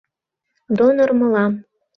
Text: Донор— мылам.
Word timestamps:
Донор— 0.79 1.09
мылам. 1.19 1.53